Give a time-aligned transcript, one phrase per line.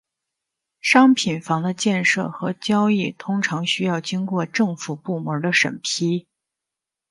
[0.81, 6.25] 商品房的建设和交易通常需要经过政府部门的审批。